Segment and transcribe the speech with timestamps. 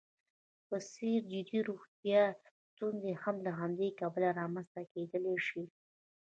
[0.67, 2.21] په څېر جدي روغیتايي
[2.71, 5.63] ستونزې هم له همدې کبله رامنځته کېدلی شي.